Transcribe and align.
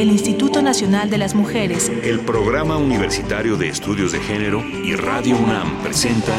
el 0.00 0.10
Instituto 0.10 0.62
Nacional 0.62 1.10
de 1.10 1.18
las 1.18 1.34
Mujeres, 1.34 1.90
el 2.04 2.20
Programa 2.20 2.76
Universitario 2.76 3.56
de 3.56 3.68
Estudios 3.68 4.12
de 4.12 4.20
Género 4.20 4.60
y 4.60 4.94
Radio 4.94 5.36
UNAM 5.36 5.82
presentan 5.82 6.38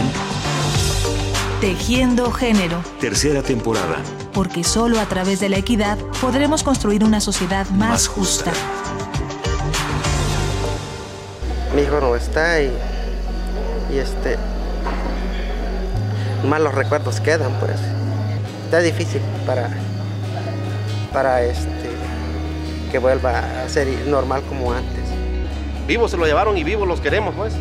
Tejiendo 1.60 2.32
Género. 2.32 2.82
Tercera 3.02 3.44
temporada. 3.44 3.98
Porque 4.32 4.64
solo 4.64 4.98
a 5.02 5.06
través 5.08 5.42
de 5.42 5.50
la 5.50 5.58
equidad 5.58 5.98
podremos 6.22 6.64
construir 6.64 7.04
una 7.04 7.20
sociedad 7.20 7.68
más, 7.72 8.08
justa. 8.08 8.54
Mi 11.76 11.82
hijo 11.82 12.00
no 12.00 12.16
está 12.16 12.62
y, 12.62 12.72
y 13.94 13.98
este 13.98 14.38
malos 16.48 16.74
recuerdos 16.74 17.20
quedan 17.20 17.52
pues. 17.60 17.76
Está 18.64 18.80
difícil 18.80 19.22
para 19.46 19.70
para 21.12 21.44
este 21.44 21.79
que 22.92 23.00
vuelva 23.00 23.40
a 23.64 23.70
ser 23.70 23.88
normal 24.08 24.44
como 24.48 24.72
antes. 24.72 25.04
Vivos 25.88 26.12
se 26.12 26.18
lo 26.18 26.26
llevaron 26.26 26.58
y 26.58 26.64
vivos 26.64 26.88
los 26.88 27.02
queremos, 27.02 27.34
pues. 27.36 27.54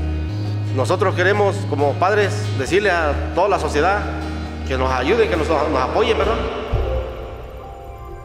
Nosotros 0.77 1.15
queremos, 1.15 1.57
como 1.71 1.93
padres, 1.95 2.33
decirle 2.59 2.91
a 2.91 3.33
toda 3.35 3.49
la 3.49 3.59
sociedad 3.59 4.01
que 4.67 4.77
nos 4.77 4.93
ayude, 4.93 5.29
que 5.29 5.37
nos, 5.37 5.49
nos 5.49 5.81
apoye, 5.81 6.15
¿verdad? 6.15 6.37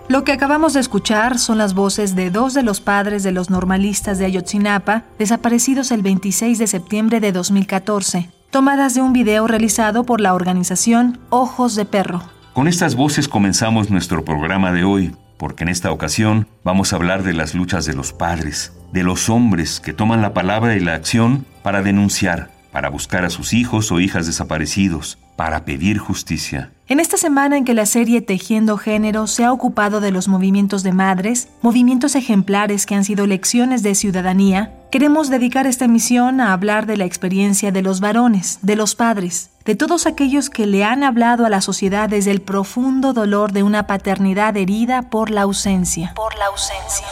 Lo 0.09 0.25
que 0.25 0.33
acabamos 0.33 0.73
de 0.73 0.81
escuchar 0.81 1.39
son 1.39 1.57
las 1.57 1.73
voces 1.73 2.15
de 2.15 2.29
dos 2.29 2.53
de 2.53 2.61
los 2.61 2.81
padres 2.81 3.23
de 3.23 3.31
los 3.31 3.49
normalistas 3.49 4.19
de 4.19 4.25
Ayotzinapa, 4.25 5.05
desaparecidos 5.17 5.91
el 5.91 6.01
26 6.01 6.59
de 6.59 6.67
septiembre 6.67 7.21
de 7.21 7.31
2014, 7.31 8.29
tomadas 8.51 8.93
de 8.93 9.01
un 9.01 9.13
video 9.13 9.47
realizado 9.47 10.03
por 10.03 10.19
la 10.19 10.33
organización 10.33 11.19
Ojos 11.29 11.75
de 11.75 11.85
Perro. 11.85 12.21
Con 12.53 12.67
estas 12.67 12.95
voces 12.95 13.27
comenzamos 13.27 13.89
nuestro 13.89 14.23
programa 14.25 14.71
de 14.73 14.83
hoy, 14.83 15.15
porque 15.43 15.65
en 15.65 15.69
esta 15.69 15.91
ocasión 15.91 16.47
vamos 16.63 16.93
a 16.93 16.95
hablar 16.95 17.21
de 17.21 17.33
las 17.33 17.53
luchas 17.53 17.85
de 17.85 17.93
los 17.93 18.13
padres, 18.13 18.71
de 18.93 19.03
los 19.03 19.29
hombres 19.29 19.81
que 19.81 19.91
toman 19.91 20.21
la 20.21 20.33
palabra 20.33 20.77
y 20.77 20.79
la 20.79 20.93
acción 20.93 21.45
para 21.63 21.81
denunciar, 21.81 22.49
para 22.71 22.87
buscar 22.87 23.25
a 23.25 23.29
sus 23.29 23.51
hijos 23.51 23.91
o 23.91 23.99
hijas 23.99 24.25
desaparecidos, 24.25 25.19
para 25.35 25.65
pedir 25.65 25.97
justicia. 25.97 26.71
En 26.87 27.01
esta 27.01 27.17
semana 27.17 27.57
en 27.57 27.65
que 27.65 27.73
la 27.73 27.85
serie 27.85 28.21
Tejiendo 28.21 28.77
Género 28.77 29.27
se 29.27 29.43
ha 29.43 29.51
ocupado 29.51 29.99
de 29.99 30.11
los 30.11 30.29
movimientos 30.29 30.81
de 30.81 30.93
madres, 30.93 31.49
movimientos 31.61 32.15
ejemplares 32.15 32.85
que 32.85 32.95
han 32.95 33.03
sido 33.03 33.27
lecciones 33.27 33.83
de 33.83 33.95
ciudadanía, 33.95 34.71
queremos 34.93 35.29
dedicar 35.29 35.67
esta 35.67 35.83
emisión 35.83 36.39
a 36.39 36.53
hablar 36.53 36.85
de 36.85 36.95
la 36.95 37.03
experiencia 37.03 37.73
de 37.73 37.81
los 37.81 37.99
varones, 37.99 38.59
de 38.61 38.77
los 38.77 38.95
padres, 38.95 39.49
de 39.65 39.75
todos 39.75 40.07
aquellos 40.07 40.49
que 40.49 40.65
le 40.65 40.83
han 40.83 41.03
hablado 41.03 41.45
a 41.45 41.49
la 41.49 41.61
sociedad 41.61 42.09
desde 42.09 42.31
el 42.31 42.41
profundo 42.41 43.13
dolor 43.13 43.53
de 43.53 43.63
una 43.63 43.87
paternidad 43.87 44.57
herida 44.57 45.03
por 45.03 45.29
la 45.29 45.43
ausencia. 45.43 46.13
Por 46.15 46.35
la 46.35 46.47
ausencia. 46.47 47.07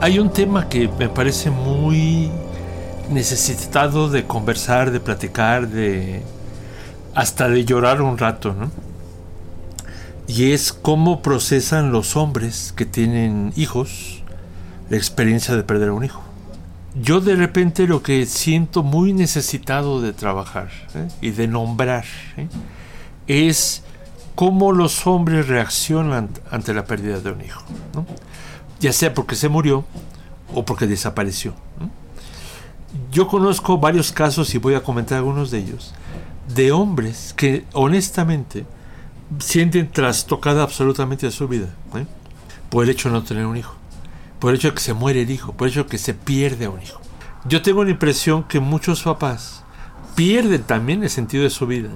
Hay 0.00 0.18
un 0.18 0.30
tema 0.30 0.68
que 0.68 0.88
me 0.88 1.08
parece 1.08 1.50
muy 1.50 2.30
necesitado 3.10 4.08
de 4.08 4.24
conversar, 4.24 4.90
de 4.90 5.00
platicar, 5.00 5.68
de 5.68 6.22
hasta 7.14 7.48
de 7.48 7.64
llorar 7.64 8.00
un 8.00 8.16
rato, 8.16 8.54
¿no? 8.54 8.70
Y 10.26 10.52
es 10.52 10.72
cómo 10.72 11.20
procesan 11.20 11.90
los 11.90 12.16
hombres 12.16 12.72
que 12.76 12.86
tienen 12.86 13.52
hijos 13.56 14.22
la 14.88 14.96
experiencia 14.96 15.56
de 15.56 15.62
perder 15.62 15.88
a 15.88 15.92
un 15.92 16.04
hijo. 16.04 16.27
Yo 17.00 17.20
de 17.20 17.36
repente 17.36 17.86
lo 17.86 18.02
que 18.02 18.26
siento 18.26 18.82
muy 18.82 19.12
necesitado 19.12 20.00
de 20.00 20.12
trabajar 20.12 20.70
¿eh? 20.94 21.08
y 21.20 21.30
de 21.30 21.46
nombrar 21.46 22.04
¿eh? 22.36 22.48
es 23.26 23.82
cómo 24.34 24.72
los 24.72 25.06
hombres 25.06 25.48
reaccionan 25.48 26.30
ante 26.50 26.74
la 26.74 26.84
pérdida 26.84 27.20
de 27.20 27.32
un 27.32 27.44
hijo, 27.44 27.62
ya 28.80 28.92
sea 28.92 29.12
porque 29.12 29.34
se 29.34 29.48
murió 29.48 29.84
o 30.54 30.64
porque 30.64 30.86
desapareció. 30.86 31.54
Yo 33.12 33.28
conozco 33.28 33.78
varios 33.78 34.12
casos 34.12 34.54
y 34.54 34.58
voy 34.58 34.74
a 34.74 34.82
comentar 34.82 35.18
algunos 35.18 35.50
de 35.50 35.58
ellos, 35.58 35.94
de 36.54 36.72
hombres 36.72 37.34
que 37.36 37.64
honestamente 37.72 38.64
sienten 39.38 39.90
trastocada 39.90 40.62
absolutamente 40.62 41.30
su 41.30 41.48
vida 41.48 41.68
¿eh? 41.94 42.06
por 42.70 42.84
el 42.84 42.90
hecho 42.90 43.08
de 43.08 43.14
no 43.14 43.22
tener 43.22 43.44
un 43.46 43.56
hijo, 43.56 43.74
por 44.38 44.50
el 44.50 44.56
hecho 44.56 44.68
de 44.68 44.74
que 44.74 44.80
se 44.80 44.94
muere 44.94 45.22
el 45.22 45.30
hijo, 45.30 45.52
por 45.52 45.66
el 45.66 45.72
hecho 45.72 45.84
de 45.84 45.90
que 45.90 45.98
se 45.98 46.14
pierde 46.14 46.68
un 46.68 46.82
hijo. 46.82 47.00
Yo 47.46 47.62
tengo 47.62 47.84
la 47.84 47.90
impresión 47.90 48.44
que 48.44 48.60
muchos 48.60 49.02
papás 49.02 49.64
pierden 50.14 50.62
también 50.62 51.02
el 51.02 51.10
sentido 51.10 51.44
de 51.44 51.50
su 51.50 51.66
vida 51.66 51.90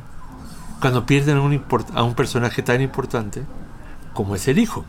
cuando 0.80 1.06
pierden 1.06 1.36
a 1.36 1.42
un, 1.42 1.64
a 1.94 2.02
un 2.02 2.14
personaje 2.14 2.62
tan 2.62 2.80
importante 2.80 3.42
como 4.12 4.34
es 4.34 4.48
el 4.48 4.58
hijo. 4.58 4.84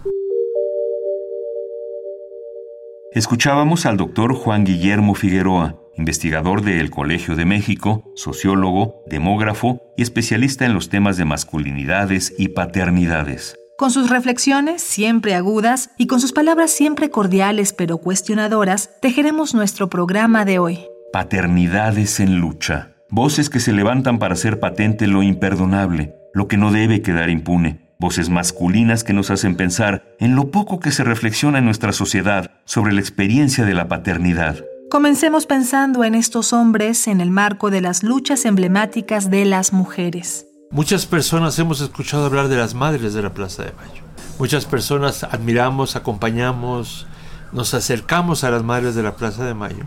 Escuchábamos 3.12 3.86
al 3.86 3.98
doctor 3.98 4.34
Juan 4.34 4.64
Guillermo 4.64 5.14
Figueroa, 5.14 5.76
investigador 5.96 6.64
del 6.64 6.90
Colegio 6.90 7.36
de 7.36 7.46
México, 7.46 8.12
sociólogo, 8.16 9.04
demógrafo 9.06 9.82
y 9.96 10.02
especialista 10.02 10.66
en 10.66 10.74
los 10.74 10.90
temas 10.90 11.18
de 11.18 11.26
masculinidades 11.26 12.34
y 12.40 12.50
paternidades. 12.50 13.56
Con 13.76 13.90
sus 13.90 14.10
reflexiones 14.10 14.84
siempre 14.84 15.34
agudas 15.34 15.90
y 15.98 16.06
con 16.06 16.20
sus 16.22 16.32
palabras 16.32 16.70
siempre 16.70 17.10
cordiales 17.10 17.74
pero 17.74 17.98
cuestionadoras, 17.98 18.92
tejeremos 19.02 19.56
nuestro 19.56 19.90
programa 19.90 20.46
de 20.46 20.60
hoy. 20.60 20.80
Paternidades 21.12 22.20
en 22.20 22.40
lucha. 22.40 22.94
Voces 23.10 23.50
que 23.50 23.60
se 23.60 23.74
levantan 23.74 24.20
para 24.20 24.36
hacer 24.36 24.60
patente 24.60 25.08
lo 25.08 25.24
imperdonable, 25.24 26.16
lo 26.34 26.48
que 26.48 26.58
no 26.58 26.72
debe 26.72 27.02
quedar 27.02 27.30
impune. 27.32 27.82
Voces 28.00 28.30
masculinas 28.30 29.04
que 29.04 29.14
nos 29.14 29.32
hacen 29.32 29.56
pensar 29.56 30.04
en 30.20 30.36
lo 30.36 30.52
poco 30.52 30.80
que 30.80 30.92
se 30.92 31.04
reflexiona 31.04 31.58
en 31.58 31.66
nuestra 31.66 31.94
sociedad 31.94 32.52
sobre 32.66 32.94
la 32.94 33.00
experiencia 33.00 33.66
de 33.66 33.74
la 33.74 33.88
paternidad. 33.88 34.58
Comencemos 34.92 35.48
pensando 35.48 36.04
en 36.04 36.14
estos 36.14 36.54
hombres 36.54 37.08
en 37.08 37.22
el 37.22 37.32
marco 37.32 37.72
de 37.72 37.82
las 37.82 38.04
luchas 38.04 38.46
emblemáticas 38.46 39.32
de 39.32 39.46
las 39.46 39.74
mujeres. 39.74 40.48
Muchas 40.74 41.06
personas 41.06 41.60
hemos 41.60 41.82
escuchado 41.82 42.26
hablar 42.26 42.48
de 42.48 42.58
las 42.58 42.74
madres 42.74 43.14
de 43.14 43.22
la 43.22 43.36
Plaza 43.36 43.62
de 43.62 43.74
Mayo. 43.74 44.02
Muchas 44.40 44.66
personas 44.66 45.24
admiramos, 45.24 45.96
acompañamos, 45.96 47.06
nos 47.52 47.76
acercamos 47.76 48.44
a 48.44 48.50
las 48.50 48.64
madres 48.64 48.96
de 48.96 49.04
la 49.04 49.16
Plaza 49.16 49.46
de 49.46 49.54
Mayo 49.54 49.84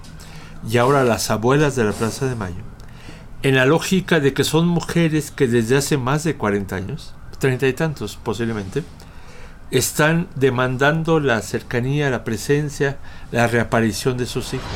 y 0.70 0.78
ahora 0.78 1.00
a 1.00 1.04
las 1.04 1.28
abuelas 1.32 1.74
de 1.74 1.82
la 1.82 1.90
Plaza 1.90 2.26
de 2.26 2.36
Mayo, 2.36 2.62
en 3.42 3.56
la 3.56 3.66
lógica 3.66 4.20
de 4.20 4.32
que 4.32 4.44
son 4.44 4.68
mujeres 4.68 5.32
que 5.32 5.48
desde 5.48 5.76
hace 5.76 5.96
más 5.96 6.22
de 6.22 6.36
40 6.36 6.76
años, 6.76 7.16
treinta 7.40 7.66
y 7.66 7.72
tantos 7.72 8.14
posiblemente, 8.14 8.84
están 9.72 10.28
demandando 10.36 11.18
la 11.18 11.42
cercanía, 11.42 12.10
la 12.10 12.22
presencia, 12.22 12.98
la 13.32 13.48
reaparición 13.48 14.16
de 14.16 14.26
sus 14.26 14.54
hijos. 14.54 14.70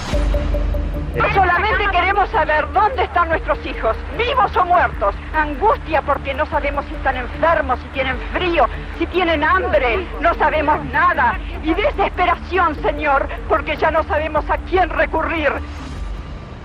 Queremos 2.10 2.30
saber 2.30 2.66
dónde 2.72 3.04
están 3.04 3.28
nuestros 3.28 3.64
hijos, 3.64 3.96
vivos 4.18 4.50
o 4.56 4.64
muertos. 4.64 5.14
Angustia 5.32 6.02
porque 6.02 6.34
no 6.34 6.44
sabemos 6.46 6.84
si 6.86 6.94
están 6.94 7.16
enfermos, 7.16 7.78
si 7.78 7.86
tienen 7.94 8.16
frío, 8.32 8.66
si 8.98 9.06
tienen 9.06 9.44
hambre, 9.44 10.08
no 10.20 10.34
sabemos 10.34 10.84
nada. 10.86 11.38
Y 11.62 11.72
desesperación, 11.72 12.74
Señor, 12.82 13.28
porque 13.48 13.76
ya 13.76 13.92
no 13.92 14.02
sabemos 14.02 14.44
a 14.50 14.58
quién 14.58 14.88
recurrir. 14.88 15.52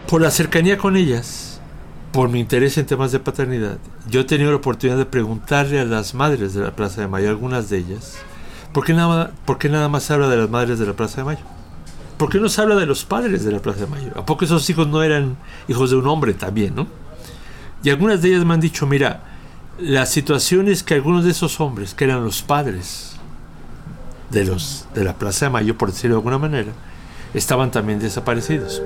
Por 0.10 0.24
la 0.24 0.32
cercanía 0.32 0.80
con 0.80 0.96
ellas, 0.96 1.62
por 2.12 2.30
mi 2.30 2.40
interés 2.40 2.80
en 2.80 2.88
temas 2.88 3.12
de 3.12 3.20
paternidad, 3.20 3.78
yo 4.08 4.22
he 4.22 4.24
tenido 4.24 4.50
la 4.50 4.58
oportunidad 4.58 4.98
de 4.98 5.06
preguntarle 5.06 5.80
a 5.80 5.86
las 5.86 6.16
madres 6.16 6.56
de 6.56 6.64
la 6.64 6.72
Plaza 6.72 7.02
de 7.02 7.08
Mayo, 7.08 7.30
algunas 7.30 7.70
de 7.70 7.78
ellas, 7.78 8.18
¿por 8.74 8.84
qué 8.84 8.94
nada, 8.94 9.30
por 9.46 9.60
qué 9.60 9.70
nada 9.70 9.90
más 9.90 10.10
habla 10.10 10.28
de 10.28 10.38
las 10.38 10.50
madres 10.50 10.80
de 10.80 10.88
la 10.88 10.94
Plaza 10.94 11.18
de 11.18 11.26
Mayo? 11.26 11.55
¿Por 12.18 12.30
qué 12.30 12.40
no 12.40 12.48
se 12.48 12.62
habla 12.62 12.76
de 12.76 12.86
los 12.86 13.04
padres 13.04 13.44
de 13.44 13.52
la 13.52 13.60
Plaza 13.60 13.82
de 13.82 13.88
Mayo? 13.88 14.12
¿A 14.16 14.26
poco 14.26 14.46
esos 14.46 14.70
hijos 14.70 14.88
no 14.88 15.04
eran 15.04 15.36
hijos 15.68 15.90
de 15.90 15.98
un 15.98 16.08
hombre 16.08 16.34
también, 16.34 16.76
no? 16.76 16.88
Y 17.84 17.90
algunas 17.90 18.22
de 18.22 18.30
ellas 18.30 18.46
me 18.46 18.54
han 18.54 18.62
dicho, 18.62 18.88
mira, 18.88 19.24
la 19.80 20.06
situación 20.06 20.70
es 20.70 20.82
que 20.82 20.94
algunos 20.94 21.26
de 21.26 21.32
esos 21.32 21.60
hombres, 21.60 21.94
que 21.94 22.06
eran 22.06 22.24
los 22.24 22.42
padres 22.42 23.18
de, 24.32 24.46
los, 24.46 24.88
de 24.96 25.04
la 25.04 25.16
Plaza 25.16 25.46
de 25.46 25.52
Mayo, 25.52 25.78
por 25.78 25.92
decirlo 25.92 26.16
de 26.16 26.20
alguna 26.20 26.38
manera, 26.38 26.72
estaban 27.34 27.72
también 27.72 28.00
desaparecidos. 28.00 28.82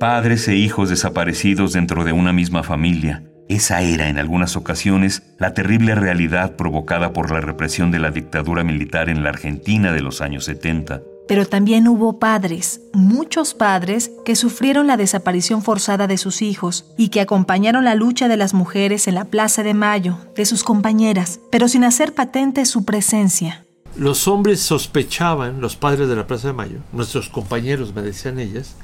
Padres 0.00 0.48
e 0.48 0.56
hijos 0.56 0.88
desaparecidos 0.88 1.72
dentro 1.72 2.04
de 2.04 2.12
una 2.12 2.32
misma 2.32 2.62
familia. 2.62 3.29
Esa 3.50 3.82
era, 3.82 4.08
en 4.08 4.16
algunas 4.16 4.54
ocasiones, 4.54 5.24
la 5.36 5.54
terrible 5.54 5.96
realidad 5.96 6.54
provocada 6.54 7.12
por 7.12 7.32
la 7.32 7.40
represión 7.40 7.90
de 7.90 7.98
la 7.98 8.12
dictadura 8.12 8.62
militar 8.62 9.08
en 9.08 9.24
la 9.24 9.30
Argentina 9.30 9.92
de 9.92 10.02
los 10.02 10.20
años 10.20 10.44
70. 10.44 11.02
Pero 11.26 11.44
también 11.44 11.88
hubo 11.88 12.20
padres, 12.20 12.80
muchos 12.92 13.54
padres, 13.54 14.12
que 14.24 14.36
sufrieron 14.36 14.86
la 14.86 14.96
desaparición 14.96 15.62
forzada 15.62 16.06
de 16.06 16.16
sus 16.16 16.42
hijos 16.42 16.92
y 16.96 17.08
que 17.08 17.20
acompañaron 17.20 17.84
la 17.84 17.96
lucha 17.96 18.28
de 18.28 18.36
las 18.36 18.54
mujeres 18.54 19.08
en 19.08 19.16
la 19.16 19.24
Plaza 19.24 19.64
de 19.64 19.74
Mayo, 19.74 20.18
de 20.36 20.46
sus 20.46 20.62
compañeras, 20.62 21.40
pero 21.50 21.66
sin 21.66 21.82
hacer 21.82 22.14
patente 22.14 22.64
su 22.66 22.84
presencia. 22.84 23.66
Los 23.96 24.28
hombres 24.28 24.60
sospechaban, 24.60 25.60
los 25.60 25.74
padres 25.74 26.08
de 26.08 26.14
la 26.14 26.28
Plaza 26.28 26.46
de 26.46 26.54
Mayo, 26.54 26.78
nuestros 26.92 27.28
compañeros, 27.28 27.96
me 27.96 28.02
decían 28.02 28.38
ellas, 28.38 28.76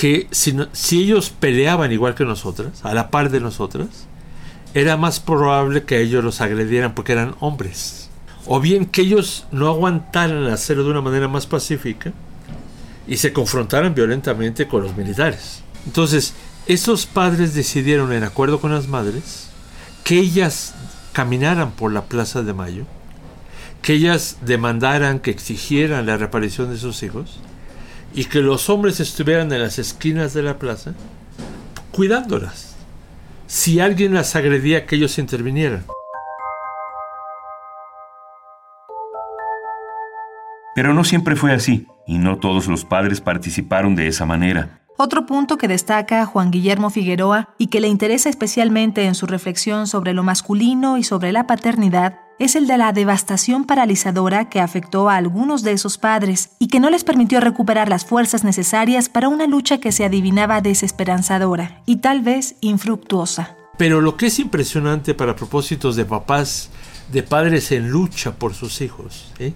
que 0.00 0.28
si, 0.30 0.56
ellos 0.98 1.28
peleaban 1.28 1.92
igual 1.92 2.14
que 2.14 2.24
nosotras, 2.24 2.82
a 2.86 2.94
la 2.94 3.10
par 3.10 3.28
de 3.28 3.38
nosotras, 3.38 4.06
era 4.72 4.96
más 4.96 5.20
probable 5.20 5.82
que 5.82 6.00
ellos 6.00 6.24
los 6.24 6.40
agredieran 6.40 6.94
porque 6.94 7.12
eran 7.12 7.34
hombres. 7.40 8.08
O 8.46 8.60
bien 8.60 8.86
que 8.86 9.02
ellos 9.02 9.44
no 9.52 9.68
aguantaran 9.68 10.46
hacerlo 10.46 10.84
de 10.84 10.92
una 10.92 11.02
manera 11.02 11.28
más 11.28 11.44
pacífica 11.44 12.14
y 13.06 13.18
se 13.18 13.34
confrontaran 13.34 13.94
violentamente 13.94 14.66
con 14.66 14.84
los 14.84 14.96
militares. 14.96 15.62
Entonces, 15.84 16.32
esos 16.64 17.04
padres 17.04 17.52
decidieron, 17.52 18.14
en 18.14 18.24
acuerdo 18.24 18.58
con 18.58 18.72
las 18.72 18.88
madres, 18.88 19.50
que 20.02 20.18
ellas 20.18 20.72
caminaran 21.12 21.72
por 21.72 21.92
la 21.92 22.06
Plaza 22.06 22.42
de 22.42 22.54
Mayo, 22.54 22.86
que 23.82 23.92
ellas 23.92 24.38
demandaran, 24.40 25.18
que 25.18 25.30
exigieran 25.30 26.06
la 26.06 26.16
reaparición 26.16 26.70
de 26.70 26.78
sus 26.78 27.02
hijos, 27.02 27.38
y 28.14 28.24
que 28.24 28.40
los 28.40 28.68
hombres 28.68 29.00
estuvieran 29.00 29.52
en 29.52 29.62
las 29.62 29.78
esquinas 29.78 30.34
de 30.34 30.42
la 30.42 30.58
plaza 30.58 30.94
cuidándolas. 31.92 32.76
Si 33.46 33.80
alguien 33.80 34.14
las 34.14 34.36
agredía, 34.36 34.86
que 34.86 34.96
ellos 34.96 35.18
intervinieran. 35.18 35.84
Pero 40.74 40.94
no 40.94 41.04
siempre 41.04 41.34
fue 41.34 41.52
así, 41.52 41.86
y 42.06 42.18
no 42.18 42.38
todos 42.38 42.68
los 42.68 42.84
padres 42.84 43.20
participaron 43.20 43.96
de 43.96 44.06
esa 44.06 44.24
manera. 44.24 44.80
Otro 44.96 45.26
punto 45.26 45.56
que 45.56 45.66
destaca 45.66 46.26
Juan 46.26 46.50
Guillermo 46.50 46.90
Figueroa 46.90 47.48
y 47.58 47.68
que 47.68 47.80
le 47.80 47.88
interesa 47.88 48.28
especialmente 48.28 49.04
en 49.04 49.14
su 49.14 49.26
reflexión 49.26 49.86
sobre 49.86 50.12
lo 50.12 50.22
masculino 50.22 50.96
y 50.98 51.04
sobre 51.04 51.32
la 51.32 51.46
paternidad 51.46 52.20
es 52.40 52.56
el 52.56 52.66
de 52.66 52.78
la 52.78 52.92
devastación 52.92 53.64
paralizadora 53.64 54.48
que 54.48 54.60
afectó 54.60 55.10
a 55.10 55.16
algunos 55.16 55.62
de 55.62 55.72
esos 55.72 55.98
padres 55.98 56.50
y 56.58 56.68
que 56.68 56.80
no 56.80 56.88
les 56.88 57.04
permitió 57.04 57.38
recuperar 57.38 57.90
las 57.90 58.06
fuerzas 58.06 58.44
necesarias 58.44 59.10
para 59.10 59.28
una 59.28 59.46
lucha 59.46 59.78
que 59.78 59.92
se 59.92 60.06
adivinaba 60.06 60.62
desesperanzadora 60.62 61.82
y 61.84 61.96
tal 61.96 62.22
vez 62.22 62.56
infructuosa. 62.62 63.56
Pero 63.76 64.00
lo 64.00 64.16
que 64.16 64.26
es 64.26 64.38
impresionante 64.38 65.12
para 65.12 65.36
propósitos 65.36 65.96
de 65.96 66.06
papás, 66.06 66.70
de 67.12 67.22
padres 67.22 67.72
en 67.72 67.90
lucha 67.90 68.32
por 68.32 68.54
sus 68.54 68.80
hijos, 68.80 69.30
¿eh? 69.38 69.52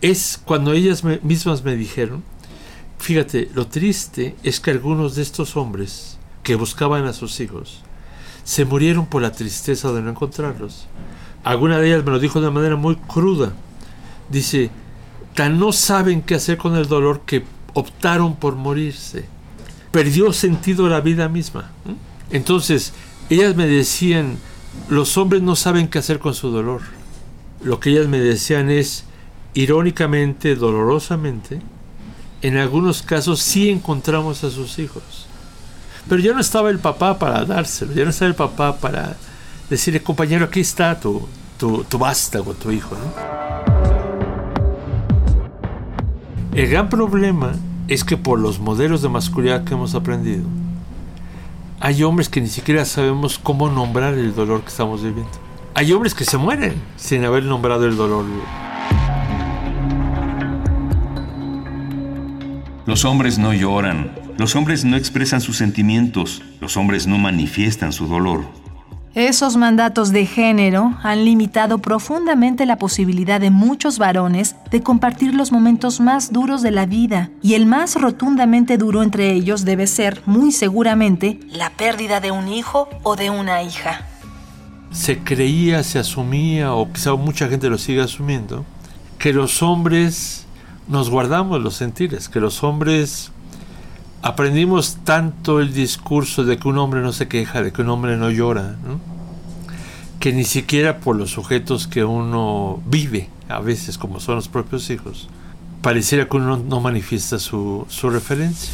es 0.00 0.40
cuando 0.44 0.72
ellas 0.72 1.02
mismas 1.22 1.64
me 1.64 1.76
dijeron 1.76 2.22
Fíjate, 2.98 3.50
lo 3.54 3.66
triste 3.66 4.34
es 4.44 4.60
que 4.60 4.70
algunos 4.70 5.14
de 5.16 5.22
estos 5.22 5.56
hombres 5.56 6.16
que 6.42 6.54
buscaban 6.54 7.06
a 7.06 7.12
sus 7.12 7.38
hijos 7.40 7.82
se 8.44 8.64
murieron 8.64 9.06
por 9.06 9.20
la 9.20 9.32
tristeza 9.32 9.92
de 9.92 10.00
no 10.00 10.10
encontrarlos. 10.10 10.86
Alguna 11.44 11.78
de 11.78 11.88
ellas 11.88 12.04
me 12.04 12.10
lo 12.10 12.18
dijo 12.18 12.40
de 12.40 12.50
manera 12.50 12.76
muy 12.76 12.96
cruda. 12.96 13.52
Dice, 14.30 14.70
tan 15.34 15.58
no 15.58 15.72
saben 15.72 16.22
qué 16.22 16.34
hacer 16.34 16.56
con 16.56 16.74
el 16.74 16.88
dolor 16.88 17.20
que 17.26 17.44
optaron 17.74 18.36
por 18.36 18.56
morirse. 18.56 19.26
Perdió 19.90 20.32
sentido 20.32 20.88
la 20.88 21.00
vida 21.00 21.28
misma. 21.28 21.70
Entonces, 22.30 22.94
ellas 23.28 23.54
me 23.54 23.66
decían, 23.66 24.38
los 24.88 25.16
hombres 25.18 25.42
no 25.42 25.54
saben 25.54 25.88
qué 25.88 25.98
hacer 25.98 26.18
con 26.18 26.34
su 26.34 26.50
dolor. 26.50 26.80
Lo 27.62 27.78
que 27.78 27.90
ellas 27.90 28.08
me 28.08 28.18
decían 28.18 28.70
es, 28.70 29.04
irónicamente, 29.52 30.56
dolorosamente, 30.56 31.60
en 32.42 32.56
algunos 32.56 33.02
casos 33.02 33.40
sí 33.40 33.70
encontramos 33.70 34.44
a 34.44 34.50
sus 34.50 34.78
hijos. 34.78 35.26
Pero 36.08 36.20
ya 36.20 36.32
no 36.32 36.40
estaba 36.40 36.70
el 36.70 36.78
papá 36.78 37.18
para 37.18 37.44
dárselo, 37.44 37.92
ya 37.94 38.04
no 38.04 38.10
estaba 38.10 38.28
el 38.28 38.34
papá 38.34 38.76
para 38.76 39.16
decirle, 39.70 40.02
compañero, 40.02 40.44
aquí 40.44 40.60
está 40.60 40.98
tu, 40.98 41.26
tu, 41.58 41.84
tu 41.84 41.98
vástago, 41.98 42.54
tu 42.54 42.70
hijo. 42.70 42.96
El 46.52 46.68
gran 46.68 46.88
problema 46.88 47.52
es 47.88 48.04
que 48.04 48.16
por 48.16 48.38
los 48.38 48.60
modelos 48.60 49.02
de 49.02 49.08
masculinidad 49.08 49.64
que 49.64 49.74
hemos 49.74 49.94
aprendido, 49.94 50.44
hay 51.80 52.02
hombres 52.02 52.28
que 52.28 52.40
ni 52.40 52.48
siquiera 52.48 52.84
sabemos 52.84 53.38
cómo 53.38 53.68
nombrar 53.68 54.14
el 54.14 54.34
dolor 54.34 54.62
que 54.62 54.68
estamos 54.68 55.02
viviendo. 55.02 55.30
Hay 55.74 55.92
hombres 55.92 56.14
que 56.14 56.24
se 56.24 56.38
mueren 56.38 56.74
sin 56.96 57.24
haber 57.24 57.42
nombrado 57.42 57.84
el 57.86 57.96
dolor. 57.96 58.24
Los 62.86 63.04
hombres 63.04 63.38
no 63.38 63.52
lloran, 63.52 64.12
los 64.38 64.54
hombres 64.54 64.84
no 64.84 64.96
expresan 64.96 65.40
sus 65.40 65.56
sentimientos, 65.56 66.42
los 66.60 66.76
hombres 66.76 67.06
no 67.06 67.18
manifiestan 67.18 67.92
su 67.92 68.06
dolor. 68.06 68.44
Esos 69.14 69.56
mandatos 69.56 70.10
de 70.10 70.26
género 70.26 70.98
han 71.04 71.24
limitado 71.24 71.78
profundamente 71.78 72.66
la 72.66 72.78
posibilidad 72.78 73.40
de 73.40 73.50
muchos 73.50 74.00
varones 74.00 74.56
de 74.72 74.82
compartir 74.82 75.34
los 75.34 75.52
momentos 75.52 76.00
más 76.00 76.32
duros 76.32 76.62
de 76.62 76.72
la 76.72 76.84
vida, 76.84 77.30
y 77.40 77.54
el 77.54 77.64
más 77.64 77.94
rotundamente 77.94 78.76
duro 78.76 79.04
entre 79.04 79.30
ellos 79.32 79.64
debe 79.64 79.86
ser, 79.86 80.20
muy 80.26 80.50
seguramente, 80.50 81.38
la 81.48 81.70
pérdida 81.70 82.18
de 82.18 82.32
un 82.32 82.48
hijo 82.48 82.88
o 83.04 83.14
de 83.14 83.30
una 83.30 83.62
hija. 83.62 84.04
Se 84.90 85.20
creía, 85.20 85.84
se 85.84 86.00
asumía, 86.00 86.74
o 86.74 86.92
quizá 86.92 87.14
mucha 87.14 87.46
gente 87.46 87.68
lo 87.68 87.78
sigue 87.78 88.02
asumiendo, 88.02 88.64
que 89.18 89.32
los 89.32 89.62
hombres 89.62 90.44
nos 90.88 91.08
guardamos 91.08 91.62
los 91.62 91.74
sentires, 91.74 92.28
que 92.28 92.40
los 92.40 92.64
hombres 92.64 93.30
aprendimos 94.24 94.96
tanto 95.04 95.60
el 95.60 95.74
discurso 95.74 96.44
de 96.44 96.56
que 96.56 96.66
un 96.66 96.78
hombre 96.78 97.02
no 97.02 97.12
se 97.12 97.28
queja, 97.28 97.62
de 97.62 97.74
que 97.74 97.82
un 97.82 97.90
hombre 97.90 98.16
no 98.16 98.30
llora, 98.30 98.76
que 100.18 100.32
ni 100.32 100.44
siquiera 100.44 101.00
por 101.00 101.14
los 101.14 101.30
sujetos 101.30 101.86
que 101.86 102.04
uno 102.04 102.82
vive, 102.86 103.28
a 103.50 103.60
veces 103.60 103.98
como 103.98 104.20
son 104.20 104.36
los 104.36 104.48
propios 104.48 104.88
hijos, 104.88 105.28
pareciera 105.82 106.26
que 106.26 106.38
uno 106.38 106.56
no 106.56 106.80
manifiesta 106.80 107.38
su, 107.38 107.84
su 107.90 108.08
referencia. 108.08 108.72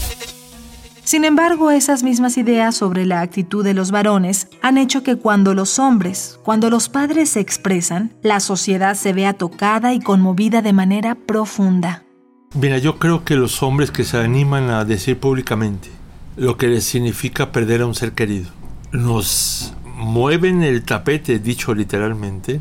Sin 1.03 1.25
embargo, 1.25 1.73
esas 1.73 2.05
mismas 2.05 2.39
ideas 2.39 2.77
sobre 2.77 3.05
la 3.05 3.21
actitud 3.21 3.65
de 3.65 3.75
los 3.75 3.91
varones 3.91 4.47
han 4.63 4.79
hecho 4.79 5.03
que 5.03 5.17
cuando 5.17 5.55
los 5.55 5.81
hombres, 5.81 6.39
cuando 6.45 6.71
los 6.71 6.89
padres 6.89 7.31
se 7.31 7.41
expresan, 7.41 8.13
la 8.23 8.39
sociedad 8.39 8.95
se 8.95 9.13
vea 9.13 9.33
tocada 9.33 9.95
y 9.95 9.99
conmovida 9.99 10.63
de 10.63 10.73
manera 10.73 11.17
profunda. 11.17 12.05
Mira, 12.53 12.79
yo 12.79 12.99
creo 12.99 13.25
que 13.25 13.37
los 13.37 13.63
hombres 13.63 13.93
que 13.93 14.03
se 14.03 14.19
animan 14.19 14.71
a 14.71 14.85
decir 14.85 15.21
públicamente 15.21 15.89
lo 16.37 16.57
que 16.57 16.67
les 16.67 16.83
significa 16.83 17.53
perder 17.53 17.83
a 17.83 17.87
un 17.87 17.95
ser 17.95 18.11
querido, 18.11 18.51
nos 18.91 19.73
mueven 19.85 20.65
el 20.65 20.83
tapete, 20.83 21.39
dicho 21.39 21.75
literalmente, 21.75 22.61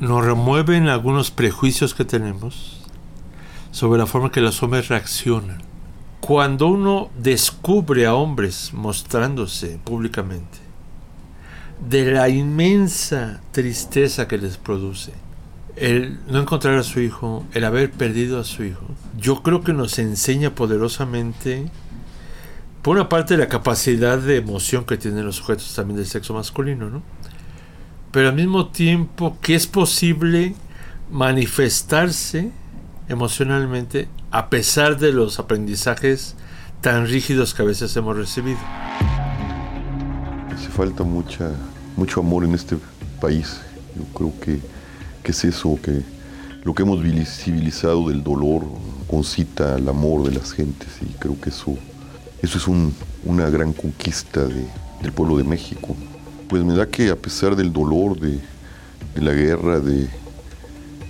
nos 0.00 0.24
remueven 0.24 0.88
algunos 0.88 1.30
prejuicios 1.30 1.94
que 1.94 2.04
tenemos 2.04 2.84
sobre 3.70 4.00
la 4.00 4.06
forma 4.06 4.32
que 4.32 4.40
los 4.40 4.60
hombres 4.64 4.88
reaccionan. 4.88 5.62
Cuando 6.18 6.66
uno 6.66 7.10
descubre 7.16 8.04
a 8.04 8.14
hombres 8.14 8.72
mostrándose 8.72 9.78
públicamente, 9.84 10.58
de 11.88 12.10
la 12.10 12.28
inmensa 12.28 13.42
tristeza 13.52 14.26
que 14.26 14.38
les 14.38 14.56
produce, 14.56 15.12
el 15.76 16.18
no 16.26 16.40
encontrar 16.40 16.78
a 16.78 16.82
su 16.82 17.00
hijo, 17.00 17.44
el 17.52 17.64
haber 17.64 17.90
perdido 17.90 18.40
a 18.40 18.44
su 18.44 18.64
hijo, 18.64 18.86
yo 19.18 19.42
creo 19.42 19.62
que 19.62 19.72
nos 19.72 19.98
enseña 19.98 20.54
poderosamente, 20.54 21.70
por 22.82 22.96
una 22.96 23.08
parte, 23.08 23.36
la 23.36 23.48
capacidad 23.48 24.18
de 24.18 24.36
emoción 24.36 24.84
que 24.84 24.96
tienen 24.96 25.24
los 25.24 25.36
sujetos 25.36 25.74
también 25.74 25.98
del 25.98 26.06
sexo 26.06 26.34
masculino, 26.34 26.88
¿no? 26.88 27.02
Pero 28.10 28.28
al 28.28 28.34
mismo 28.34 28.68
tiempo 28.68 29.36
que 29.42 29.54
es 29.54 29.66
posible 29.66 30.54
manifestarse 31.10 32.50
emocionalmente 33.08 34.08
a 34.30 34.48
pesar 34.48 34.98
de 34.98 35.12
los 35.12 35.38
aprendizajes 35.38 36.36
tan 36.80 37.06
rígidos 37.06 37.52
que 37.54 37.62
a 37.62 37.64
veces 37.66 37.94
hemos 37.96 38.16
recibido. 38.16 38.58
Hace 40.54 40.68
falta 40.68 41.04
mucho 41.04 42.20
amor 42.20 42.44
en 42.44 42.54
este 42.54 42.78
país. 43.20 43.60
Yo 43.94 44.04
creo 44.14 44.32
que, 44.40 44.60
que 45.26 45.32
es 45.32 45.44
eso, 45.44 45.76
que 45.82 46.02
lo 46.62 46.72
que 46.72 46.84
hemos 46.84 47.02
visibilizado 47.02 48.10
del 48.10 48.22
dolor 48.22 48.62
concita 49.08 49.74
el 49.74 49.88
amor 49.88 50.22
de 50.22 50.36
las 50.36 50.52
gentes 50.52 50.88
y 51.02 51.12
creo 51.14 51.40
que 51.40 51.50
eso, 51.50 51.76
eso 52.42 52.58
es 52.58 52.68
una 53.24 53.50
gran 53.50 53.72
conquista 53.72 54.44
del 54.44 55.12
pueblo 55.12 55.36
de 55.36 55.42
México. 55.42 55.96
Pues 56.48 56.62
me 56.62 56.74
da 56.74 56.86
que 56.86 57.10
a 57.10 57.16
pesar 57.16 57.56
del 57.56 57.72
dolor, 57.72 58.20
de, 58.20 58.38
de 59.16 59.20
la 59.20 59.32
guerra, 59.32 59.80
de, 59.80 60.08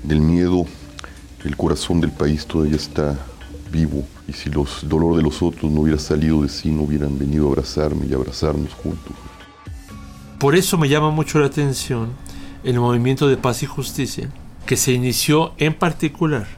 del 0.02 0.22
miedo, 0.22 0.64
el 1.44 1.54
corazón 1.54 2.00
del 2.00 2.10
país 2.10 2.46
todavía 2.46 2.76
está 2.76 3.18
vivo 3.70 4.02
y 4.26 4.32
si 4.32 4.48
los 4.48 4.88
dolor 4.88 5.14
de 5.16 5.22
los 5.22 5.42
otros 5.42 5.70
no 5.70 5.82
hubiera 5.82 5.98
salido 5.98 6.40
de 6.40 6.48
sí, 6.48 6.70
no 6.70 6.84
hubieran 6.84 7.18
venido 7.18 7.48
a 7.48 7.50
abrazarme 7.50 8.06
y 8.06 8.14
abrazarnos 8.14 8.72
juntos. 8.72 9.14
Por 10.38 10.56
eso 10.56 10.78
me 10.78 10.88
llama 10.88 11.10
mucho 11.10 11.38
la 11.38 11.46
atención 11.48 12.24
el 12.74 12.80
movimiento 12.80 13.28
de 13.28 13.36
paz 13.36 13.62
y 13.62 13.66
justicia, 13.66 14.28
que 14.66 14.76
se 14.76 14.92
inició 14.92 15.52
en 15.58 15.72
particular 15.72 16.48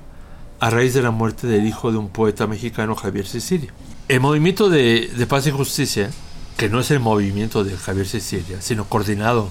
a 0.58 0.70
raíz 0.70 0.94
de 0.94 1.02
la 1.02 1.10
muerte 1.10 1.46
del 1.46 1.66
hijo 1.66 1.92
de 1.92 1.98
un 1.98 2.08
poeta 2.08 2.46
mexicano, 2.46 2.94
Javier 2.94 3.26
Sicilia. 3.26 3.72
El 4.08 4.20
movimiento 4.20 4.70
de, 4.70 5.10
de 5.14 5.26
paz 5.26 5.46
y 5.46 5.50
justicia, 5.50 6.10
que 6.56 6.70
no 6.70 6.80
es 6.80 6.90
el 6.90 7.00
movimiento 7.00 7.62
de 7.62 7.76
Javier 7.76 8.08
Sicilia, 8.08 8.62
sino 8.62 8.88
coordinado 8.88 9.50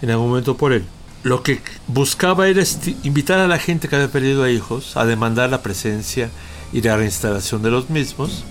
en 0.00 0.10
algún 0.10 0.30
momento 0.30 0.56
por 0.56 0.72
él, 0.72 0.84
lo 1.24 1.42
que 1.42 1.60
buscaba 1.88 2.48
era 2.48 2.62
invitar 3.02 3.38
a 3.38 3.46
la 3.46 3.58
gente 3.58 3.88
que 3.88 3.96
había 3.96 4.10
perdido 4.10 4.44
a 4.44 4.50
hijos 4.50 4.96
a 4.96 5.04
demandar 5.04 5.50
la 5.50 5.62
presencia 5.62 6.30
y 6.72 6.80
la 6.80 6.96
reinstalación 6.96 7.62
de 7.62 7.70
los 7.70 7.90
mismos. 7.90 8.44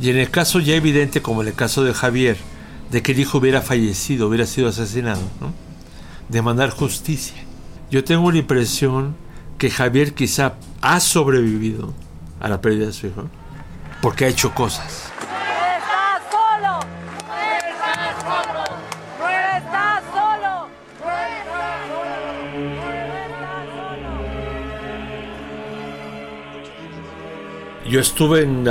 Y 0.00 0.10
en 0.10 0.16
el 0.16 0.30
caso 0.30 0.58
ya 0.58 0.74
evidente, 0.74 1.22
como 1.22 1.42
en 1.42 1.48
el 1.48 1.54
caso 1.54 1.84
de 1.84 1.94
Javier, 1.94 2.38
de 2.90 3.02
que 3.02 3.12
el 3.12 3.20
hijo 3.20 3.38
hubiera 3.38 3.62
fallecido, 3.62 4.26
hubiera 4.26 4.46
sido 4.46 4.68
asesinado, 4.68 5.22
¿no? 5.40 5.67
Demandar 6.28 6.70
justicia. 6.70 7.36
Yo 7.90 8.04
tengo 8.04 8.30
la 8.30 8.38
impresión 8.38 9.16
que 9.56 9.70
Javier 9.70 10.14
quizá 10.14 10.54
ha 10.80 11.00
sobrevivido 11.00 11.92
a 12.40 12.48
la 12.48 12.60
pérdida 12.60 12.86
de 12.86 12.92
su 12.92 13.06
hijo 13.08 13.28
porque 14.00 14.24
ha 14.24 14.28
hecho 14.28 14.54
cosas. 14.54 15.12
Yo 27.88 28.00
estuve 28.00 28.42
en, 28.42 28.68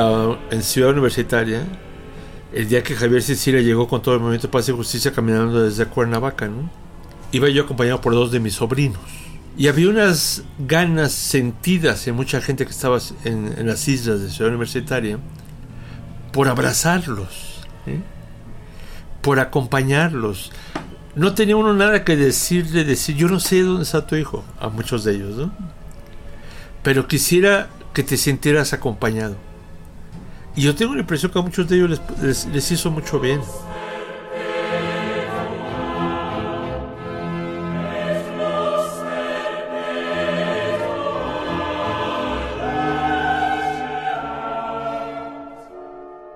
en 0.51 0.61
Ciudad 0.61 0.91
Universitaria 0.91 1.65
el 2.53 2.69
día 2.69 2.83
que 2.83 2.95
Javier 2.95 3.23
Sicilia 3.23 3.61
llegó 3.61 3.87
con 3.87 4.01
todo 4.01 4.13
el 4.13 4.21
movimiento 4.21 4.49
paz 4.49 4.69
y 4.69 4.71
justicia 4.71 5.11
caminando 5.11 5.63
desde 5.63 5.87
Cuernavaca. 5.87 6.47
¿no? 6.47 6.86
Iba 7.31 7.49
yo 7.49 7.63
acompañado 7.63 8.01
por 8.01 8.13
dos 8.13 8.31
de 8.31 8.39
mis 8.39 8.53
sobrinos. 8.55 8.99
Y 9.57 9.67
había 9.67 9.89
unas 9.89 10.43
ganas 10.59 11.11
sentidas 11.11 12.07
en 12.07 12.15
mucha 12.15 12.41
gente 12.41 12.65
que 12.65 12.71
estaba 12.71 12.99
en, 13.23 13.65
las 13.65 13.87
islas 13.87 14.21
de 14.21 14.29
Ciudad 14.29 14.49
Universitaria 14.49 15.17
por 16.31 16.47
abrazarlos, 16.47 17.65
¿eh? 17.87 17.99
por 19.21 19.39
acompañarlos. 19.39 20.51
No 21.15 21.33
tenía 21.33 21.55
uno 21.55 21.73
nada 21.73 22.03
que 22.03 22.15
decirle, 22.15 22.83
decir, 22.83 23.15
yo 23.15 23.27
no 23.27 23.39
sé 23.39 23.63
dónde 23.63 23.83
está 23.83 24.05
tu 24.05 24.15
hijo, 24.15 24.45
a 24.59 24.69
muchos 24.69 25.03
de 25.03 25.15
ellos. 25.15 25.49
Pero 26.83 27.07
quisiera 27.07 27.69
que 27.93 28.03
te 28.03 28.15
sintieras 28.15 28.73
acompañado. 28.73 29.35
Y 30.55 30.61
yo 30.61 30.75
tengo 30.75 30.93
la 30.93 31.01
impresión 31.01 31.31
que 31.31 31.39
a 31.39 31.41
muchos 31.41 31.67
de 31.67 31.77
ellos 31.77 32.01
les, 32.21 32.71
hizo 32.71 32.91
mucho 32.91 33.19
bien. 33.19 33.41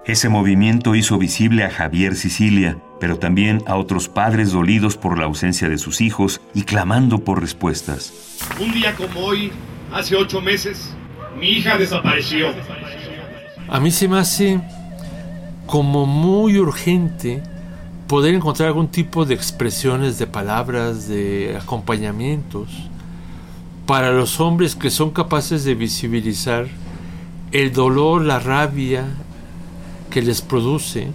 Ese 0.03 0.29
movimiento 0.29 0.96
hizo 0.96 1.20
visible 1.20 1.63
a 1.63 1.70
Javier 1.70 2.15
Sicilia, 2.15 2.79
pero 3.00 3.20
también 3.20 3.62
a 3.67 3.75
otros 3.75 4.10
padres 4.10 4.51
dolidos 4.51 4.98
por 4.98 5.20
la 5.20 5.25
ausencia 5.25 5.70
de 5.70 5.77
sus 5.77 6.01
hijos 6.01 6.41
y 6.55 6.63
clamando 6.63 7.20
por 7.20 7.39
respuestas. 7.39 8.12
Un 8.60 8.72
día 8.72 8.96
como 8.96 9.20
hoy, 9.20 9.51
hace 9.93 10.15
ocho 10.15 10.41
meses, 10.41 10.96
mi 11.39 11.50
hija 11.50 11.77
desapareció. 11.77 12.48
A 13.70 13.79
mí 13.79 13.91
se 13.91 14.08
me 14.08 14.17
hace 14.17 14.60
como 15.67 16.08
muy 16.08 16.58
urgente 16.58 17.43
poder 18.08 18.34
encontrar 18.34 18.70
algún 18.70 18.88
tipo 18.88 19.25
de 19.25 19.36
expresiones, 19.36 20.17
de 20.17 20.25
palabras, 20.25 21.08
de 21.08 21.55
acompañamientos 21.62 22.70
para 23.86 24.12
los 24.12 24.39
hombres 24.39 24.75
que 24.75 24.89
son 24.89 25.12
capaces 25.12 25.63
de 25.63 25.75
visibilizar 25.75 26.65
el 27.51 27.72
dolor, 27.72 28.24
la 28.24 28.39
rabia 28.39 29.05
que 30.12 30.22
les 30.22 30.41
produce 30.41 31.08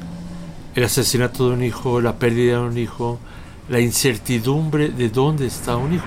el 0.75 0.83
asesinato 0.83 1.49
de 1.49 1.55
un 1.55 1.62
hijo, 1.62 2.00
la 2.00 2.17
pérdida 2.17 2.55
de 2.55 2.69
un 2.69 2.79
hijo, 2.79 3.21
la 3.69 3.79
incertidumbre 3.79 4.88
de 4.88 5.09
dónde 5.09 5.47
está 5.47 5.76
un 5.76 5.95
hijo. 5.95 6.07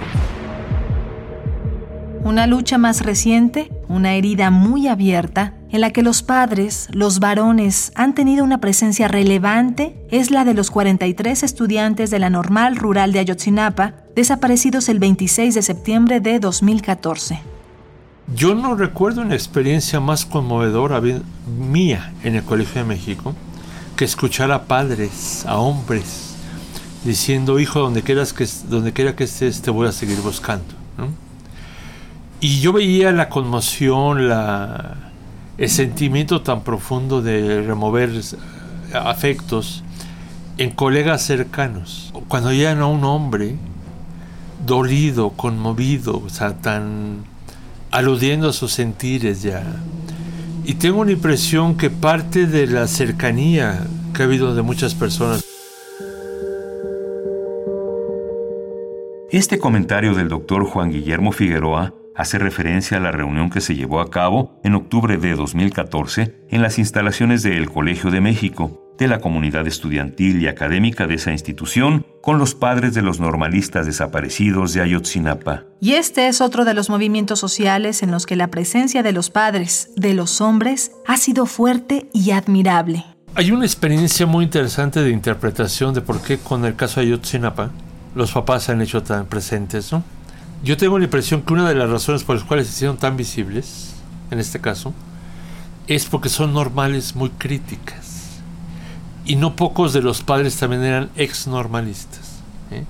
Una 2.23 2.47
lucha 2.47 2.77
más 2.77 3.01
reciente, 3.01 3.71
una 3.87 4.13
herida 4.13 4.51
muy 4.51 4.87
abierta, 4.87 5.53
en 5.69 5.81
la 5.81 5.91
que 5.91 6.03
los 6.03 6.21
padres, 6.23 6.89
los 6.91 7.19
varones, 7.19 7.91
han 7.95 8.13
tenido 8.13 8.43
una 8.43 8.59
presencia 8.59 9.07
relevante, 9.07 9.95
es 10.11 10.31
la 10.31 10.43
de 10.43 10.53
los 10.53 10.69
43 10.69 11.43
estudiantes 11.43 12.09
de 12.09 12.19
la 12.19 12.29
Normal 12.29 12.75
Rural 12.75 13.13
de 13.13 13.19
Ayotzinapa, 13.19 13.93
desaparecidos 14.15 14.89
el 14.89 14.99
26 14.99 15.55
de 15.55 15.61
septiembre 15.61 16.19
de 16.19 16.39
2014. 16.39 17.48
Yo 18.35 18.53
no 18.53 18.75
recuerdo 18.75 19.21
una 19.21 19.33
experiencia 19.33 19.99
más 19.99 20.25
conmovedora 20.25 21.01
mía 21.47 22.13
en 22.23 22.35
el 22.35 22.43
Colegio 22.43 22.81
de 22.81 22.87
México 22.87 23.33
que 23.95 24.05
escuchar 24.05 24.51
a 24.51 24.65
padres, 24.65 25.45
a 25.47 25.57
hombres, 25.57 26.35
diciendo, 27.03 27.59
hijo, 27.59 27.79
donde 27.79 28.03
quieras 28.03 28.33
que, 28.33 28.47
donde 28.69 28.93
quiera 28.93 29.15
que 29.15 29.23
estés, 29.23 29.61
te 29.61 29.71
voy 29.71 29.87
a 29.87 29.91
seguir 29.91 30.19
buscando. 30.21 30.75
Y 32.39 32.59
yo 32.61 32.71
veía 32.71 33.11
la 33.11 33.29
conmoción, 33.29 34.31
el 35.57 35.69
sentimiento 35.69 36.41
tan 36.41 36.61
profundo 36.61 37.21
de 37.21 37.63
remover 37.63 38.11
afectos 38.93 39.83
en 40.57 40.69
colegas 40.69 41.23
cercanos. 41.23 42.13
Cuando 42.27 42.53
llegan 42.53 42.79
a 42.79 42.85
un 42.85 43.03
hombre 43.03 43.55
dolido, 44.65 45.31
conmovido, 45.31 46.21
o 46.23 46.29
sea, 46.29 46.53
tan 46.57 47.23
aludiendo 47.91 48.49
a 48.49 48.53
sus 48.53 48.71
sentires 48.71 49.41
ya. 49.41 49.63
Y 50.65 50.75
tengo 50.75 50.99
una 50.99 51.11
impresión 51.11 51.77
que 51.77 51.89
parte 51.89 52.45
de 52.45 52.67
la 52.67 52.87
cercanía 52.87 53.87
que 54.13 54.21
ha 54.21 54.25
habido 54.25 54.53
de 54.53 54.61
muchas 54.61 54.93
personas. 54.95 55.43
Este 59.31 59.59
comentario 59.59 60.15
del 60.15 60.27
doctor 60.27 60.65
Juan 60.65 60.91
Guillermo 60.91 61.31
Figueroa 61.31 61.93
hace 62.15 62.37
referencia 62.37 62.97
a 62.97 62.99
la 62.99 63.11
reunión 63.11 63.49
que 63.49 63.61
se 63.61 63.75
llevó 63.75 64.01
a 64.01 64.09
cabo 64.09 64.59
en 64.63 64.75
octubre 64.75 65.17
de 65.17 65.35
2014 65.35 66.47
en 66.49 66.61
las 66.61 66.79
instalaciones 66.79 67.43
del 67.43 67.69
Colegio 67.69 68.11
de 68.11 68.21
México, 68.21 68.88
de 68.99 69.07
la 69.07 69.21
comunidad 69.21 69.65
estudiantil 69.65 70.41
y 70.41 70.47
académica 70.47 71.07
de 71.07 71.15
esa 71.15 71.31
institución, 71.31 72.05
con 72.21 72.37
los 72.37 72.53
padres 72.53 72.93
de 72.93 73.01
los 73.01 73.19
normalistas 73.19 73.85
desaparecidos 73.85 74.73
de 74.73 74.81
Ayotzinapa. 74.81 75.63
Y 75.79 75.93
este 75.93 76.27
es 76.27 76.41
otro 76.41 76.65
de 76.65 76.73
los 76.73 76.89
movimientos 76.89 77.39
sociales 77.39 78.03
en 78.03 78.11
los 78.11 78.25
que 78.25 78.35
la 78.35 78.49
presencia 78.49 79.01
de 79.01 79.13
los 79.13 79.29
padres, 79.29 79.91
de 79.95 80.13
los 80.13 80.41
hombres, 80.41 80.91
ha 81.07 81.15
sido 81.15 81.45
fuerte 81.45 82.09
y 82.13 82.31
admirable. 82.31 83.05
Hay 83.35 83.51
una 83.51 83.65
experiencia 83.65 84.25
muy 84.25 84.43
interesante 84.43 85.01
de 85.01 85.11
interpretación 85.11 85.93
de 85.93 86.01
por 86.01 86.21
qué 86.21 86.37
con 86.37 86.65
el 86.65 86.75
caso 86.75 86.99
de 86.99 87.07
Ayotzinapa 87.07 87.71
los 88.15 88.33
papás 88.33 88.63
se 88.63 88.73
han 88.73 88.81
hecho 88.81 89.01
tan 89.01 89.27
presentes, 89.27 89.93
¿no? 89.93 90.03
Yo 90.61 90.75
tengo 90.75 90.97
la 90.97 91.05
impresión 91.05 91.43
que 91.43 91.53
una 91.53 91.69
de 91.69 91.75
las 91.75 91.89
razones 91.89 92.23
por 92.23 92.35
las 92.35 92.43
cuales 92.43 92.67
se 92.67 92.73
hicieron 92.73 92.97
tan 92.97 93.15
visibles, 93.15 93.93
en 94.29 94.39
este 94.39 94.59
caso, 94.59 94.93
es 95.87 96.05
porque 96.05 96.27
son 96.27 96.53
normales 96.53 97.15
muy 97.15 97.29
críticas. 97.29 98.08
Y 99.29 99.35
no 99.35 99.55
pocos 99.55 99.93
de 99.93 100.01
los 100.01 100.23
padres 100.23 100.57
también 100.57 100.81
eran 100.81 101.11
ex 101.15 101.45
normalistas. 101.45 102.39
¿eh? 102.71 102.83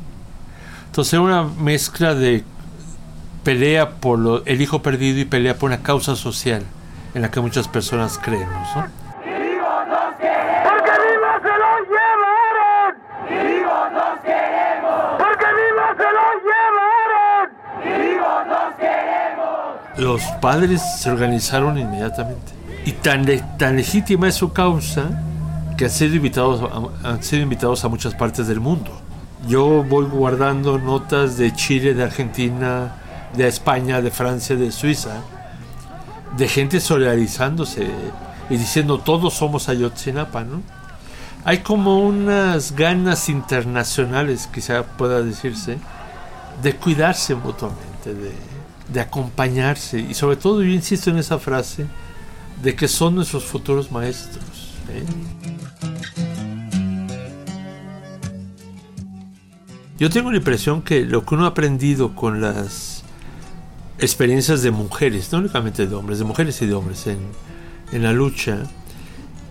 Entonces 0.85 1.11
era 1.11 1.21
una 1.21 1.43
mezcla 1.43 2.15
de 2.15 2.45
pelea 3.43 3.89
por 3.95 4.43
el 4.45 4.61
hijo 4.61 4.81
perdido 4.81 5.19
y 5.19 5.25
pelea 5.25 5.57
por 5.57 5.69
una 5.69 5.83
causa 5.83 6.15
social 6.15 6.63
en 7.13 7.23
la 7.23 7.29
que 7.29 7.41
muchas 7.41 7.67
personas 7.67 8.17
creemos. 8.17 8.69
¿no? 8.73 8.85
los 19.97 20.21
padres 20.39 20.81
se 21.01 21.11
organizaron 21.11 21.77
inmediatamente. 21.77 22.53
Y 22.85 22.93
tan, 22.93 23.25
tan 23.57 23.75
legítima 23.75 24.29
es 24.29 24.35
su 24.35 24.53
causa 24.53 25.09
que 25.79 25.85
han 25.85 25.91
sido, 25.91 26.17
invitados 26.17 26.61
a, 26.61 27.09
han 27.09 27.23
sido 27.23 27.41
invitados 27.41 27.85
a 27.85 27.87
muchas 27.87 28.13
partes 28.13 28.47
del 28.47 28.59
mundo. 28.59 28.91
Yo 29.47 29.81
voy 29.81 30.07
guardando 30.07 30.77
notas 30.77 31.37
de 31.37 31.53
Chile, 31.53 31.93
de 31.93 32.03
Argentina, 32.03 32.97
de 33.33 33.47
España, 33.47 34.01
de 34.01 34.11
Francia, 34.11 34.57
de 34.57 34.73
Suiza, 34.73 35.21
de 36.35 36.49
gente 36.49 36.81
solidarizándose 36.81 37.87
y 38.49 38.57
diciendo 38.57 38.99
todos 38.99 39.35
somos 39.35 39.69
Ayotzinapa, 39.69 40.43
¿no? 40.43 40.61
Hay 41.45 41.59
como 41.59 42.01
unas 42.01 42.75
ganas 42.75 43.29
internacionales, 43.29 44.49
quizá 44.53 44.83
pueda 44.83 45.21
decirse, 45.21 45.77
de 46.61 46.75
cuidarse 46.75 47.35
mutuamente, 47.35 48.13
de, 48.13 48.33
de 48.91 48.99
acompañarse 48.99 49.97
y 49.97 50.13
sobre 50.13 50.35
todo 50.35 50.61
yo 50.61 50.71
insisto 50.71 51.09
en 51.09 51.19
esa 51.19 51.39
frase 51.39 51.85
de 52.61 52.75
que 52.75 52.89
son 52.89 53.15
nuestros 53.15 53.45
futuros 53.45 53.93
maestros. 53.93 54.73
¿eh? 54.89 55.05
Yo 59.99 60.09
tengo 60.09 60.31
la 60.31 60.37
impresión 60.37 60.81
que 60.81 61.05
lo 61.05 61.25
que 61.25 61.35
uno 61.35 61.45
ha 61.45 61.49
aprendido 61.49 62.15
con 62.15 62.41
las 62.41 63.03
experiencias 63.99 64.61
de 64.61 64.71
mujeres, 64.71 65.31
no 65.31 65.39
únicamente 65.39 65.87
de 65.87 65.95
hombres, 65.95 66.19
de 66.19 66.25
mujeres 66.25 66.61
y 66.61 66.65
de 66.67 66.73
hombres 66.73 67.05
en, 67.07 67.19
en 67.91 68.03
la 68.03 68.13
lucha, 68.13 68.63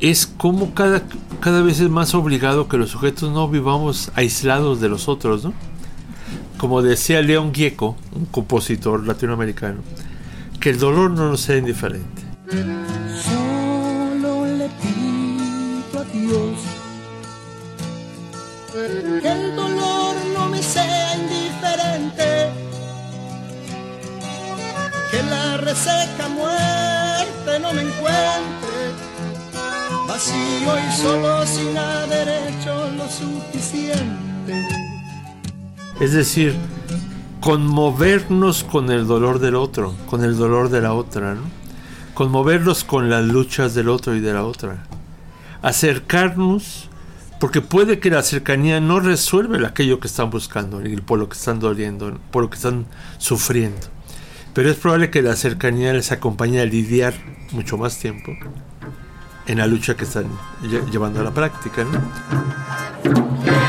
es 0.01 0.27
como 0.27 0.75
cada, 0.75 1.03
cada 1.41 1.61
vez 1.63 1.81
es 1.81 1.91
más 1.91 2.15
obligado 2.15 2.69
que 2.69 2.79
los 2.79 2.91
sujetos 2.91 3.31
no 3.33 3.49
vivamos 3.49 4.11
aislados 4.15 4.81
de 4.81 4.89
los 4.89 5.09
otros, 5.09 5.45
¿no? 5.45 5.53
como 6.59 6.83
decía 6.83 7.23
León 7.23 7.55
Gieco, 7.55 7.97
un 8.15 8.27
compositor 8.27 9.07
latinoamericano, 9.07 9.81
que 10.61 10.71
el 10.71 10.79
dolor 10.79 11.11
no 11.13 11.31
nos 11.31 11.41
sea 11.41 11.57
indiferente. 11.57 12.23
Que 25.11 25.23
la 25.23 25.57
reseca 25.59 26.29
muerte 26.29 27.59
no 27.61 27.73
me 27.73 27.83
encuentre 27.83 28.93
vacío 30.07 30.79
y 30.79 30.93
solo 30.97 31.47
sin 31.47 31.77
haber 31.77 32.29
hecho 32.29 32.91
lo 32.91 33.09
suficiente. 33.09 34.67
Es 36.01 36.13
decir, 36.13 36.55
conmovernos 37.41 38.65
con 38.65 38.91
el 38.91 39.07
dolor 39.07 39.39
del 39.39 39.55
otro, 39.55 39.95
con 40.09 40.25
el 40.25 40.37
dolor 40.37 40.71
de 40.71 40.81
la 40.81 40.93
otra, 40.93 41.35
¿no? 41.35 41.43
conmovernos 42.15 42.83
con 42.83 43.09
las 43.09 43.25
luchas 43.25 43.75
del 43.75 43.89
otro 43.89 44.17
y 44.17 44.21
de 44.21 44.33
la 44.33 44.45
otra, 44.45 44.79
acercarnos, 45.63 46.89
porque 47.39 47.61
puede 47.61 48.01
que 48.01 48.11
la 48.11 48.25
cercanía 48.25 48.81
no 48.81 48.99
resuelve 48.99 49.65
aquello 49.65 50.01
que 50.01 50.09
están 50.09 50.29
buscando, 50.29 50.83
por 51.07 51.21
lo 51.21 51.29
que 51.29 51.37
están 51.37 51.61
doliendo, 51.61 52.19
por 52.33 52.43
lo 52.43 52.51
que 52.51 52.57
están 52.57 52.87
sufriendo, 53.19 53.87
pero 54.55 54.71
es 54.71 54.77
probable 54.77 55.11
que 55.11 55.23
la 55.23 55.37
cercanía 55.37 55.93
les 55.93 56.13
acompañe 56.13 56.61
a 56.61 56.65
lidiar 56.65 57.15
mucho 57.53 57.79
más 57.79 57.99
tiempo 57.99 58.33
en 59.47 59.59
la 59.59 59.67
lucha 59.67 59.97
que 59.97 60.05
están 60.05 60.27
llevando 60.91 61.21
a 61.21 61.25
la 61.25 61.33
práctica. 61.33 61.85
¿no? 61.85 63.68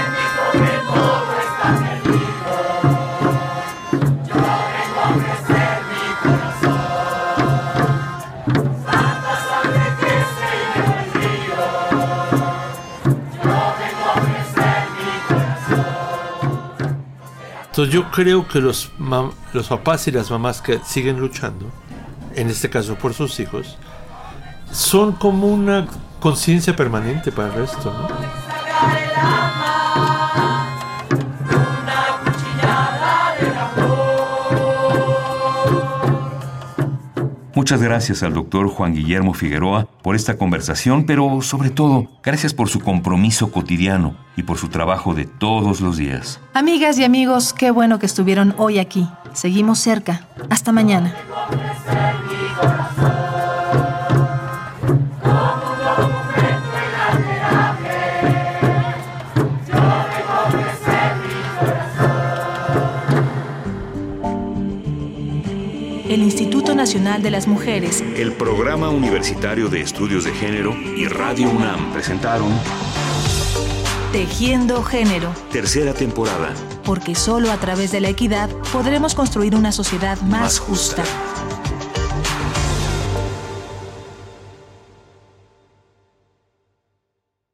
Entonces 17.80 17.96
yo 17.96 18.12
creo 18.12 18.46
que 18.46 18.60
los, 18.60 18.92
los 19.54 19.68
papás 19.70 20.06
y 20.10 20.12
las 20.12 20.30
mamás 20.30 20.62
que 20.62 20.82
siguen 20.86 21.18
luchando, 21.18 21.72
en 22.36 22.50
este 22.50 22.70
caso 22.70 22.96
por 22.96 23.14
sus 23.14 23.40
hijos, 23.40 23.78
son 24.70 25.14
como 25.14 25.48
una 25.48 25.88
conciencia 26.20 26.76
permanente 26.76 27.32
para 27.32 27.48
el 27.48 27.54
resto. 27.54 27.94
Muchas 37.70 37.84
gracias 37.84 38.24
al 38.24 38.34
doctor 38.34 38.68
Juan 38.68 38.96
Guillermo 38.96 39.36
Figueroa 39.36 39.88
por 40.02 40.16
esta 40.16 40.38
conversación, 40.38 41.06
pero 41.06 41.44
sobre 41.44 41.70
todo, 41.70 42.08
gracias 42.24 42.52
por 42.52 42.68
su 42.68 42.80
compromiso 42.80 43.52
cotidiano 43.52 44.16
y 44.36 44.42
por 44.42 44.58
su 44.58 44.70
trabajo 44.70 45.14
de 45.14 45.26
todos 45.26 45.80
los 45.80 45.96
días. 45.96 46.40
Amigas 46.56 46.98
y 46.98 47.04
amigos, 47.04 47.54
qué 47.54 47.70
bueno 47.70 48.00
que 48.00 48.08
estuvieron 48.08 48.56
hoy 48.58 48.80
aquí. 48.80 49.08
Seguimos 49.34 49.78
cerca. 49.78 50.26
Hasta 50.50 50.72
mañana. 50.72 51.14
De 67.22 67.32
las 67.32 67.48
Mujeres, 67.48 68.02
el 68.16 68.32
Programa 68.32 68.90
Universitario 68.90 69.68
de 69.68 69.82
Estudios 69.82 70.24
de 70.24 70.32
Género 70.32 70.74
y 70.74 71.06
Radio 71.08 71.50
UNAM 71.50 71.92
presentaron 71.92 72.50
Tejiendo 74.14 74.82
Género. 74.84 75.34
Tercera 75.52 75.94
temporada. 75.94 76.54
Porque 76.86 77.16
solo 77.16 77.52
a 77.52 77.58
través 77.58 77.92
de 77.92 78.00
la 78.00 78.08
equidad 78.08 78.50
podremos 78.72 79.16
construir 79.16 79.54
una 79.56 79.74
sociedad 79.74 80.20
más, 80.22 80.60
justa. 80.60 81.04